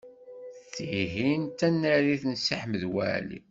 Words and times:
Tihin 0.73 1.41
d 1.47 1.53
tanarit 1.59 2.23
n 2.27 2.33
Si 2.43 2.55
Ḥmed 2.61 2.83
Waɛli. 2.93 3.39